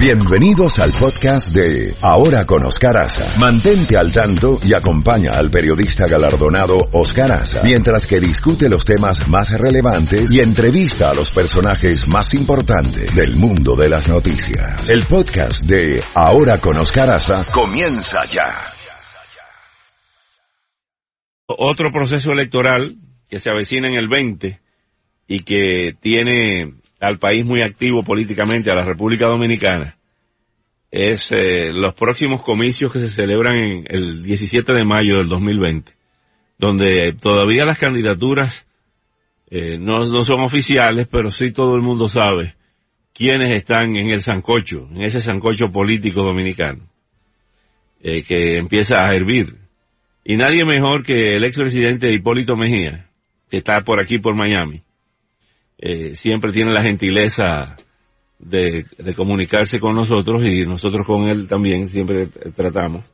[0.00, 3.38] Bienvenidos al podcast de Ahora con Oscar Aza.
[3.38, 9.28] Mantente al tanto y acompaña al periodista galardonado Oscar Aza mientras que discute los temas
[9.28, 14.88] más relevantes y entrevista a los personajes más importantes del mundo de las noticias.
[14.88, 18.54] El podcast de Ahora con Oscar Aza comienza ya.
[21.44, 22.96] Otro proceso electoral
[23.28, 24.60] que se avecina en el 20
[25.28, 29.96] y que tiene al país muy activo políticamente, a la República Dominicana,
[30.90, 35.92] es eh, los próximos comicios que se celebran en el 17 de mayo del 2020,
[36.58, 38.66] donde todavía las candidaturas
[39.50, 42.54] eh, no, no son oficiales, pero sí todo el mundo sabe
[43.14, 46.88] quiénes están en el sancocho, en ese sancocho político dominicano,
[48.02, 49.56] eh, que empieza a hervir.
[50.24, 53.08] Y nadie mejor que el expresidente Hipólito Mejía,
[53.48, 54.82] que está por aquí, por Miami,
[55.82, 57.76] eh, siempre tiene la gentileza
[58.38, 58.84] de,
[59.16, 63.04] comunicarse con nosotros y nosotros con él también siempre tratamos.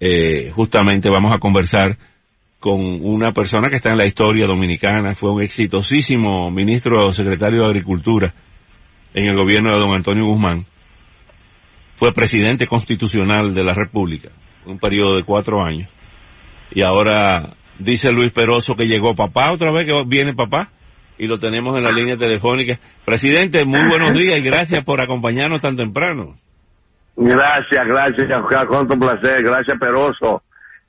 [0.00, 1.98] Eh, justamente vamos a conversar
[2.58, 7.66] con una persona que está en la historia dominicana, fue un exitosísimo ministro secretario de
[7.66, 8.34] Agricultura
[9.12, 10.66] en el gobierno de don Antonio Guzmán,
[11.96, 14.30] fue presidente constitucional de la República,
[14.66, 15.88] un periodo de cuatro años,
[16.70, 20.70] y ahora dice Luis Peroso que llegó papá otra vez, que viene papá,
[21.20, 22.78] y lo tenemos en la línea telefónica.
[23.04, 26.32] Presidente, muy buenos días y gracias por acompañarnos tan temprano.
[27.14, 28.26] Gracias, gracias,
[28.66, 30.42] cuánto placer, gracias Peroso.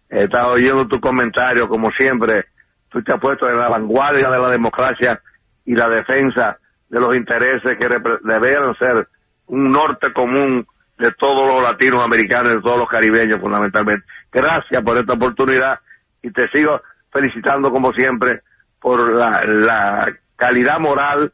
[0.10, 2.46] He estado oyendo tu comentario, como siempre.
[2.90, 5.20] Tú te has puesto en la vanguardia de la democracia
[5.66, 6.58] y la defensa
[6.90, 7.88] de los intereses que
[8.24, 9.08] deberían ser
[9.48, 10.66] un norte común
[10.98, 14.06] de todos los latinoamericanos, de todos los caribeños fundamentalmente.
[14.32, 15.80] Gracias por esta oportunidad
[16.24, 16.80] y te sigo
[17.12, 18.44] felicitando como siempre
[18.82, 21.32] por la, la calidad moral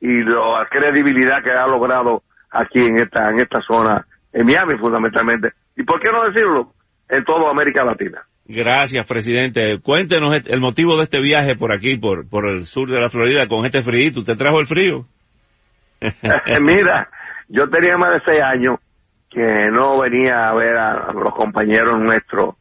[0.00, 5.52] y la credibilidad que ha logrado aquí en esta en esta zona, en Miami fundamentalmente.
[5.76, 6.72] ¿Y por qué no decirlo?
[7.08, 8.22] En toda América Latina.
[8.46, 9.78] Gracias, presidente.
[9.82, 13.46] Cuéntenos el motivo de este viaje por aquí, por, por el sur de la Florida,
[13.48, 14.10] con este frío.
[14.16, 15.06] ¿Usted trajo el frío?
[16.60, 17.08] Mira,
[17.48, 18.78] yo tenía más de seis años
[19.30, 22.56] que no venía a ver a los compañeros nuestros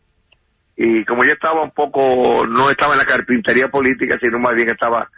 [0.82, 4.70] y como yo estaba un poco, no estaba en la carpintería política, sino más bien
[4.70, 5.10] estaba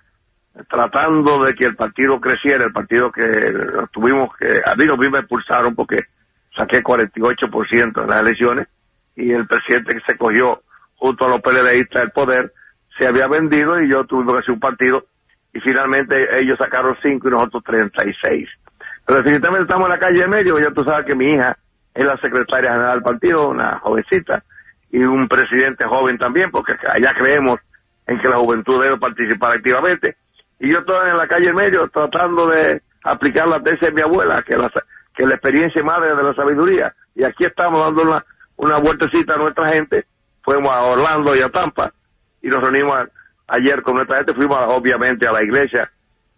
[0.68, 3.30] tratando de que el partido creciera, el partido que
[3.92, 5.98] tuvimos que, a mí, a mí me expulsaron porque
[6.58, 8.70] saqué 48% en las elecciones
[9.16, 10.64] y el presidente que se cogió
[10.96, 12.52] junto a los PLDistas del poder
[12.98, 15.06] se había vendido y yo tuve que hacer un partido
[15.54, 18.50] y finalmente ellos sacaron 5 y nosotros 36.
[19.06, 21.56] Pero definitivamente estamos en la calle de medio, ya tú sabes que mi hija
[21.94, 24.44] es la secretaria general del partido, una jovencita,
[24.92, 27.60] y un presidente joven también, porque allá creemos
[28.08, 30.16] en que la juventud debe participar activamente.
[30.60, 34.02] Y yo estoy en la calle en medio tratando de aplicar la tesis de mi
[34.02, 34.70] abuela, que la,
[35.16, 36.94] que la experiencia madre de la sabiduría.
[37.16, 38.26] Y aquí estamos dando una,
[38.58, 40.06] una vueltecita a nuestra gente.
[40.44, 41.92] Fuimos a Orlando y a Tampa
[42.42, 43.08] y nos reunimos
[43.48, 44.34] ayer con nuestra gente.
[44.34, 45.90] Fuimos obviamente a la iglesia,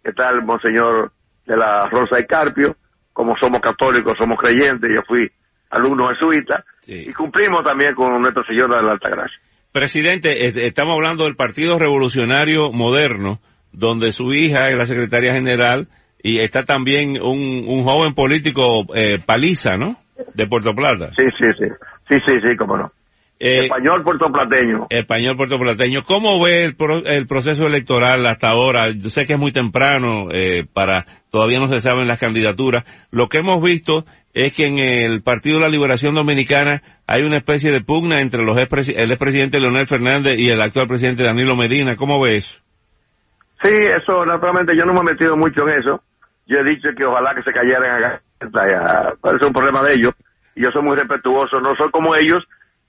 [0.02, 1.10] que está el Monseñor
[1.46, 2.76] de la Rosa y Carpio.
[3.12, 5.30] Como somos católicos, somos creyentes, yo fui
[5.74, 7.06] alumno jesuita sí.
[7.08, 9.38] y cumplimos también con Nuestra Señora de la Alta Gracia.
[9.72, 13.40] Presidente, estamos hablando del Partido Revolucionario Moderno,
[13.72, 15.88] donde su hija es la secretaria general
[16.22, 19.96] y está también un, un joven político eh, Paliza, ¿no?
[20.34, 21.10] De Puerto Plata.
[21.16, 21.66] Sí, sí, sí,
[22.08, 22.92] sí, sí, sí, cómo no.
[23.40, 24.86] Eh, español puertoplateño.
[24.90, 26.02] Español puertoplateño.
[26.04, 28.92] ¿Cómo ve el, pro, el, proceso electoral hasta ahora?
[28.92, 32.84] Yo sé que es muy temprano eh, para, todavía no se saben las candidaturas.
[33.10, 37.38] Lo que hemos visto es que en el Partido de la Liberación Dominicana hay una
[37.38, 41.56] especie de pugna entre los ex el expresidente Leonel Fernández y el actual presidente Danilo
[41.56, 41.96] Medina.
[41.96, 42.62] ¿Cómo ves?
[43.62, 46.02] Sí, eso naturalmente yo no me he metido mucho en eso.
[46.46, 48.22] Yo he dicho que ojalá que se cayeran acá.
[49.20, 50.14] Parece un problema de ellos.
[50.54, 51.60] Yo soy muy respetuoso.
[51.60, 52.44] No soy como ellos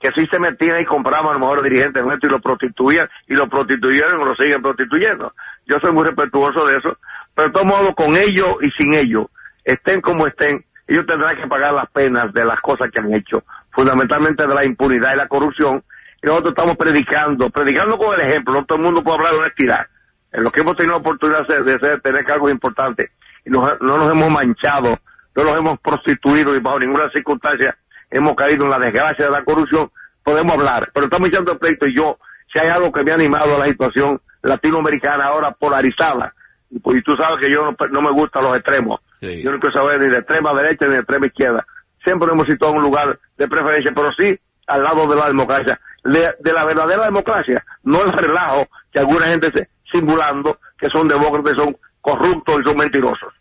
[0.05, 3.33] que sí se metían y compraban a los mejores dirigentes nuestros y lo prostituían y
[3.33, 5.33] lo prostituyeron o lo siguen prostituyendo.
[5.65, 6.97] Yo soy muy respetuoso de eso.
[7.33, 9.27] Pero de todo modo, con ellos y sin ellos,
[9.63, 13.43] estén como estén, ellos tendrán que pagar las penas de las cosas que han hecho,
[13.71, 15.81] fundamentalmente de la impunidad y la corrupción.
[16.21, 19.39] Y nosotros estamos predicando, predicando con el ejemplo, no todo el mundo puede hablar de
[19.39, 19.87] honestidad.
[20.31, 23.09] En lo que hemos tenido la oportunidad de, de, de tener cargos importantes
[23.43, 24.99] y no, no nos hemos manchado,
[25.35, 27.75] no nos hemos prostituido y bajo ninguna circunstancia
[28.09, 29.89] hemos caído en la desgracia de la corrupción,
[30.23, 30.89] podemos hablar.
[30.93, 32.17] Pero estamos echando el pleito y yo,
[32.51, 36.33] si hay algo que me ha animado a la situación latinoamericana ahora polarizada,
[36.69, 38.99] y, pues, y tú sabes que yo no, no me gustan los extremos.
[39.21, 39.41] Sí.
[39.43, 41.65] Yo no quiero saber ni de extrema derecha ni de extrema izquierda.
[42.03, 44.37] Siempre hemos situado en un lugar de preferencia, pero sí
[44.67, 49.27] al lado de la democracia, de, de la verdadera democracia, no el relajo que alguna
[49.27, 53.33] gente se simulando que son demócratas, son corruptos y son mentirosos.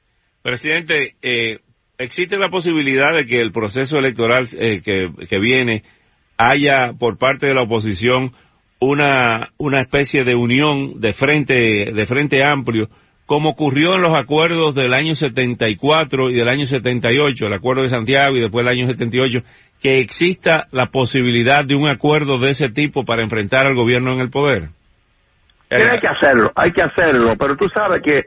[0.42, 1.60] Presidente, eh,
[1.98, 5.84] ¿Existe la posibilidad de que el proceso electoral eh, que, que viene
[6.36, 8.32] haya por parte de la oposición
[8.80, 12.88] una, una especie de unión de frente, de frente amplio,
[13.26, 17.88] como ocurrió en los acuerdos del año 74 y del año 78, el acuerdo de
[17.88, 19.40] Santiago y después el año 78,
[19.80, 24.20] que exista la posibilidad de un acuerdo de ese tipo para enfrentar al gobierno en
[24.20, 24.68] el poder?
[25.70, 28.26] hay que hacerlo, hay que hacerlo, pero tú sabes que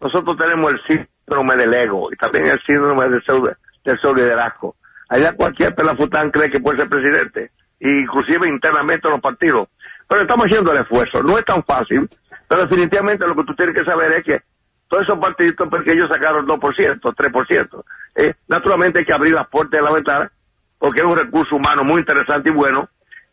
[0.00, 0.80] nosotros tenemos el
[1.26, 3.52] síndrome del ego y también el síndrome del pseudo,
[3.84, 4.76] del liderazgo.
[5.08, 7.50] Allá cualquier pelafután cree que puede ser presidente,
[7.80, 9.68] inclusive internamente en los partidos.
[10.08, 12.08] Pero estamos haciendo el esfuerzo, no es tan fácil,
[12.48, 14.40] pero definitivamente lo que tú tienes que saber es que
[14.88, 17.84] todos esos partidos pequeños sacaron 2%, 3%.
[18.16, 20.30] Eh, naturalmente hay que abrir las puertas de la ventana
[20.78, 22.88] porque es un recurso humano muy interesante y bueno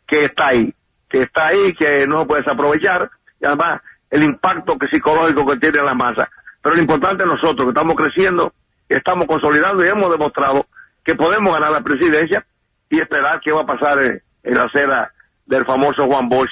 [0.07, 0.73] que está ahí,
[1.09, 3.09] que está ahí, que no se puede desaprovechar
[3.39, 6.29] y además el impacto psicológico que tiene la masa.
[6.63, 8.53] Pero lo importante es nosotros, que estamos creciendo,
[8.87, 10.65] estamos consolidando y hemos demostrado
[11.03, 12.45] que podemos ganar la presidencia
[12.89, 15.11] y esperar qué va a pasar en, la acera
[15.45, 16.51] del famoso Juan Bosch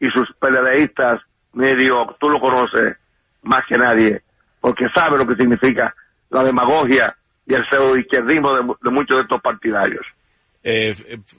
[0.00, 1.20] y sus PLDistas
[1.52, 2.96] medio, tú lo conoces
[3.42, 4.22] más que nadie,
[4.60, 5.94] porque sabe lo que significa
[6.30, 7.14] la demagogia
[7.46, 10.04] y el pseudo izquierdismo de, muchos de estos partidarios.
[10.64, 10.94] Eh,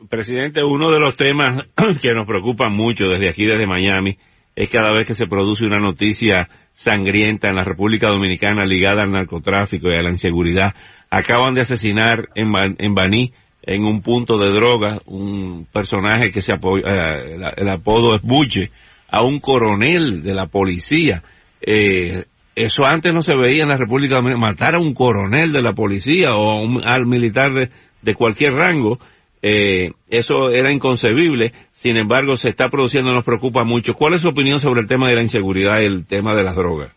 [0.09, 1.49] presidente, uno de los temas
[2.01, 4.17] que nos preocupan mucho desde aquí, desde Miami,
[4.55, 9.11] es cada vez que se produce una noticia sangrienta en la República Dominicana ligada al
[9.11, 10.73] narcotráfico y a la inseguridad.
[11.09, 16.53] Acaban de asesinar en, en Baní, en un punto de droga, un personaje que se
[16.53, 18.71] apoya, eh, el, apodo es Buche,
[19.09, 21.23] a un coronel de la policía.
[21.61, 22.25] Eh,
[22.55, 25.73] eso antes no se veía en la República Dominicana, matar a un coronel de la
[25.73, 27.69] policía o al militar de,
[28.01, 28.99] de cualquier rango
[29.47, 33.93] eh, eso era inconcebible, sin embargo se está produciendo, nos preocupa mucho.
[33.93, 36.55] ¿Cuál es su opinión sobre el tema de la inseguridad y el tema de las
[36.55, 36.91] drogas?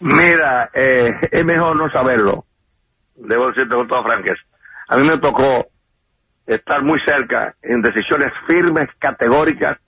[0.00, 2.44] Mira, eh, es mejor no saberlo,
[3.14, 4.42] debo decirte con toda franqueza.
[4.88, 5.64] A mí me tocó
[6.46, 9.78] estar muy cerca en decisiones firmes, categóricas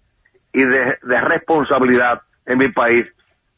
[0.55, 3.07] y de, responsabilidad en mi país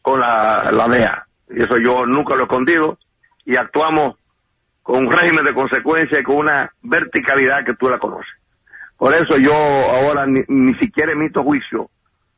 [0.03, 1.27] con la, la DEA.
[1.51, 2.99] Y eso yo nunca lo he escondido
[3.45, 4.17] y actuamos
[4.83, 8.33] con un régimen de consecuencia y con una verticalidad que tú la conoces.
[8.97, 11.89] Por eso yo ahora ni, siquiera emito juicio,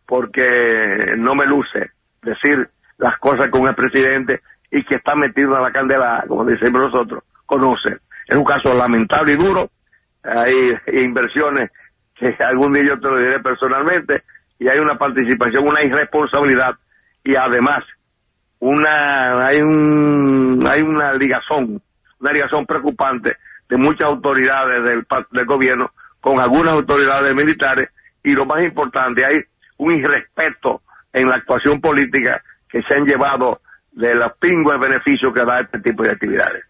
[0.06, 1.90] porque no me luce
[2.22, 2.68] decir
[2.98, 4.40] las cosas con el presidente
[4.70, 7.96] y que está metido en la candela, como decimos nosotros, conoce.
[8.28, 9.70] Es un caso lamentable y duro.
[10.22, 11.70] Hay inversiones
[12.14, 14.22] que algún día yo te lo diré personalmente
[14.58, 16.76] y hay una participación, una irresponsabilidad
[17.24, 17.84] y además
[18.60, 21.82] una hay un hay una ligazón
[22.22, 23.36] una ligación preocupante
[23.68, 25.90] de muchas autoridades del, del gobierno
[26.20, 27.90] con algunas autoridades militares
[28.22, 29.42] y lo más importante, hay
[29.78, 30.82] un irrespeto
[31.12, 32.40] en la actuación política
[32.70, 33.60] que se han llevado
[33.90, 36.64] de los pingües beneficios que da este tipo de actividades.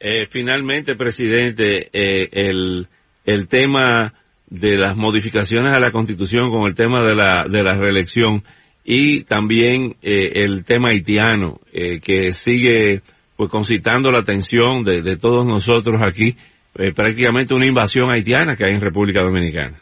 [0.00, 2.88] Eh, finalmente, presidente, eh, el,
[3.24, 4.12] el tema
[4.48, 8.42] de las modificaciones a la Constitución con el tema de la, de la reelección
[8.84, 13.02] y también eh, el tema haitiano, que sigue
[13.36, 16.36] pues concitando la atención de, todos nosotros aquí,
[16.74, 19.78] eh, prácticamente una invasión haitiana que hay en República Dominicana.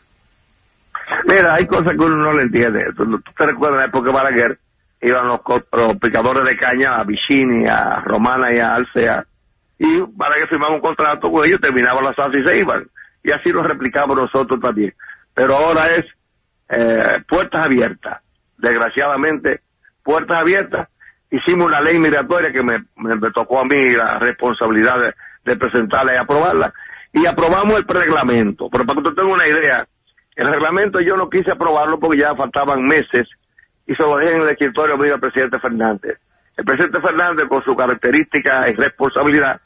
[1.26, 2.85] Mira, hay cosas que uno no le entiende.
[2.97, 4.58] Tú, te recuerdas la época de Balaguer,
[5.02, 5.41] iban los,
[6.00, 9.25] picadores de caña a Vicini, a Romana y a Alcea,
[9.79, 12.85] y Balaguer firmaba un contrato con ellos, terminaban la salsa y se iban.
[13.23, 14.95] Y así lo replicamos nosotros también.
[15.35, 16.07] Pero ahora es
[16.69, 18.23] eh, puertas abiertas.
[18.59, 19.61] Desgraciadamente,
[20.02, 20.88] puertas abiertas
[21.31, 26.17] hicimos una ley migratoria que me, me, tocó a mí la responsabilidad de, presentarla y
[26.17, 26.73] aprobarla,
[27.13, 28.69] y aprobamos el reglamento.
[28.71, 29.87] Pero para que tú tengas una idea,
[30.37, 33.29] el reglamento yo no quise aprobarlo porque ya faltaban meses
[33.87, 36.19] y se lo dejé en el escritorio mío al presidente Fernández.
[36.57, 39.61] El presidente Fernández, con su característica y responsabilidad,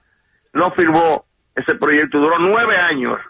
[0.52, 2.18] no firmó ese proyecto.
[2.18, 3.20] Duró nueve años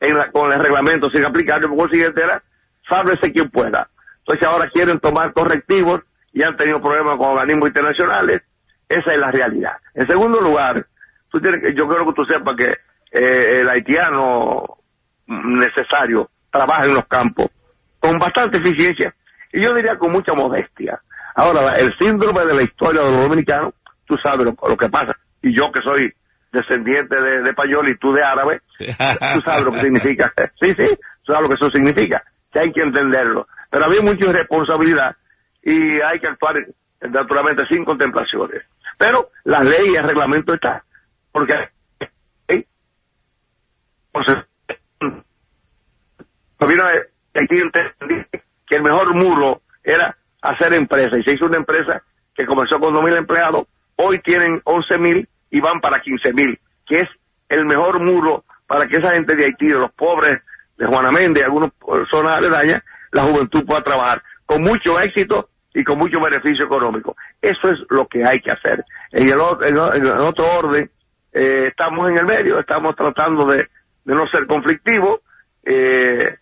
[0.00, 2.42] en con el reglamento sin aplicarlo, por siguiente era,
[2.88, 3.88] sálvese quien pueda.
[4.18, 6.02] Entonces ahora quieren tomar correctivos
[6.36, 8.42] y han tenido problemas con organismos internacionales.
[8.86, 9.72] Esa es la realidad.
[9.94, 10.84] En segundo lugar,
[11.30, 12.68] tú tienes que, yo quiero que tú sepas que
[13.10, 14.62] eh, el haitiano
[15.26, 17.50] necesario trabaja en los campos
[17.98, 19.14] con bastante eficiencia
[19.50, 21.00] y yo diría con mucha modestia.
[21.34, 23.72] Ahora, el síndrome de la historia de los dominicanos,
[24.06, 25.16] tú sabes lo, que pasa.
[25.40, 26.12] Y yo que soy
[26.52, 30.30] descendiente de, de Payol y tú de árabe, tú sabes lo que significa.
[30.60, 30.86] Sí, sí,
[31.24, 32.22] tú sabes lo que eso significa.
[32.52, 33.46] Que hay que entenderlo.
[33.70, 35.16] Pero había mucha irresponsabilidad
[35.66, 36.54] y hay que actuar
[37.00, 38.62] naturalmente sin contemplaciones.
[38.96, 40.84] Pero la ley y el reglamento está,
[41.32, 41.54] porque
[48.68, 52.02] que el mejor muro era hacer empresa y se hizo una empresa
[52.34, 57.08] que comenzó con 2.000 empleados, hoy tienen 11.000 y van para 15.000 que es
[57.48, 60.42] el mejor muro para que esa gente de Haití, de los pobres
[60.78, 65.98] de Juana Méndez, algunas personas aledañas, la juventud pueda trabajar con mucho éxito y con
[65.98, 67.16] mucho beneficio económico.
[67.40, 68.82] Eso es lo que hay que hacer.
[69.12, 70.90] En el, otro orden,
[71.34, 73.68] eh, estamos en el medio, estamos tratando de,
[74.06, 75.20] no ser conflictivos.
[75.64, 76.38] Eh,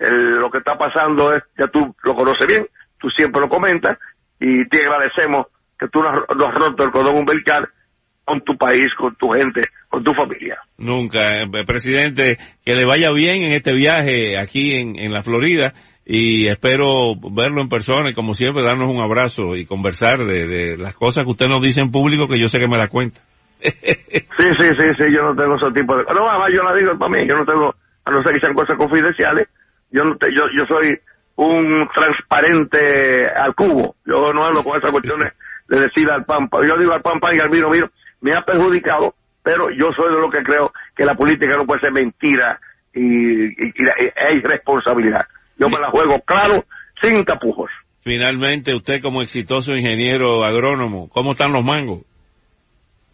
[0.00, 2.66] lo que está pasando es, ya tú lo conoces bien,
[2.98, 3.98] tú siempre lo comentas,
[4.40, 7.68] y te agradecemos que tú no has roto el cordón umbilical
[8.24, 10.58] con tu país, con tu gente, con tu familia.
[10.78, 11.42] Nunca.
[11.42, 15.74] Eh, presidente, que le vaya bien en este viaje aquí en, en la Florida
[16.10, 20.94] y espero verlo en persona y como siempre darnos un abrazo y conversar de, las
[20.94, 23.20] cosas que usted nos dice en público que yo sé que me la cuenta.
[23.60, 26.04] sí, sí, sí, sí, yo no tengo ese tipo de...
[26.04, 27.74] No, además yo la digo para mí, yo no tengo,
[28.06, 29.48] a no ser que sean cosas confidenciales,
[29.90, 30.98] yo no yo, yo soy
[31.36, 35.34] un transparente al cubo, yo no hablo con esas cuestiones
[35.68, 37.90] de decir al pan, yo digo al pan, pan y al vino, vino,
[38.22, 39.12] me ha perjudicado,
[39.42, 42.58] pero yo soy de lo que creo que la política no puede ser mentira
[42.94, 43.74] y, y,
[44.36, 45.26] irresponsabilidad.
[45.58, 46.64] Yo me la juego claro,
[47.00, 47.70] sin tapujos.
[48.02, 52.02] Finalmente, usted como exitoso ingeniero agrónomo, ¿cómo están los mangos?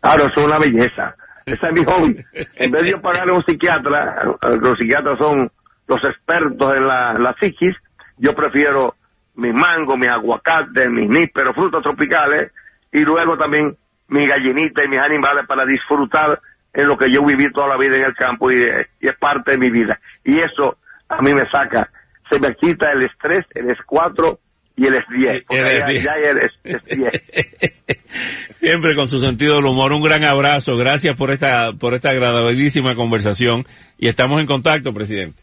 [0.01, 1.15] Claro, es una belleza.
[1.47, 2.17] Esa es mi hobby.
[2.57, 5.51] En vez de pagarle a un psiquiatra, los psiquiatras son
[5.87, 7.75] los expertos en la, la psiquis,
[8.19, 8.95] yo prefiero
[9.37, 12.53] mis mangos, mis aguacates, mis nísperos, frutas tropicales,
[12.93, 13.77] y luego también
[14.09, 16.39] mi gallinita y mis animales para disfrutar
[16.73, 19.59] en lo que yo viví toda la vida en el campo y, es parte de
[19.59, 19.99] mi vida.
[20.25, 20.77] Y eso
[21.09, 21.89] a mí me saca,
[22.31, 24.39] se me quita el estrés, el S4
[24.77, 25.45] y el S10.
[26.03, 27.11] Ya, el S10.
[28.61, 29.93] Siempre con su sentido del humor.
[29.93, 30.77] Un gran abrazo.
[30.77, 33.65] Gracias por esta, por esta agradabilísima conversación
[33.99, 35.41] y estamos en contacto, presidente.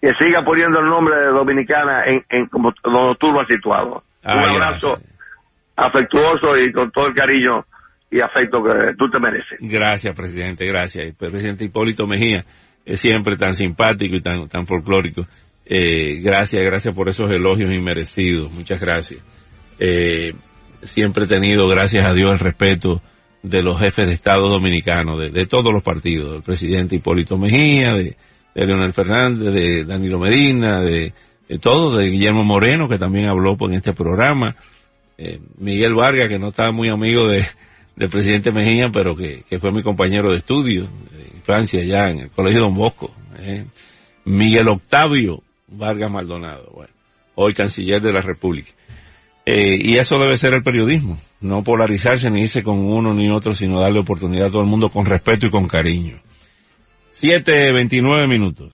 [0.00, 4.02] Que siga poniendo el nombre de Dominicana en, en como donde tú lo has situado.
[4.24, 4.98] Un abrazo
[5.76, 7.64] afectuoso y con todo el cariño
[8.10, 9.58] y afecto que tú te mereces.
[9.60, 11.04] Gracias, presidente, gracias.
[11.04, 12.44] El presidente Hipólito Mejía
[12.84, 15.26] es siempre tan simpático y tan, tan folclórico.
[15.68, 18.52] Eh, gracias, gracias por esos elogios inmerecidos.
[18.52, 19.20] Muchas gracias.
[19.78, 20.32] Eh,
[20.82, 23.02] siempre he tenido, gracias a Dios, el respeto
[23.42, 28.16] de los jefes de Estado dominicanos, de, todos los partidos, del presidente Hipólito Mejía, de,
[28.54, 31.12] Leonel Fernández, de Danilo Medina, de,
[31.48, 34.56] de todos, de Guillermo Moreno, que también habló en este programa,
[35.18, 37.44] eh, Miguel Vargas, que no estaba muy amigo de,
[37.96, 42.30] del presidente Mejía, pero que, fue mi compañero de estudio en Francia, allá en el
[42.30, 43.12] Colegio Don Bosco.
[43.38, 43.64] Eh.
[44.24, 46.92] Miguel Octavio Vargas Maldonado, bueno,
[47.34, 48.70] hoy canciller de la República.
[49.44, 53.54] Eh, y eso debe ser el periodismo, no polarizarse ni irse con uno ni otro,
[53.54, 56.20] sino darle oportunidad a todo el mundo con respeto y con cariño.
[57.10, 58.64] Siete, veintinueve minutos.